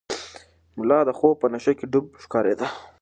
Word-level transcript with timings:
ملا 0.77 0.99
د 1.05 1.09
خوب 1.17 1.35
په 1.41 1.47
نشه 1.53 1.73
کې 1.77 1.85
ډوب 1.91 2.05
ښکارېده. 2.23 2.67